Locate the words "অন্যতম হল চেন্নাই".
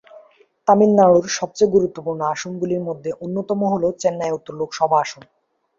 3.23-4.35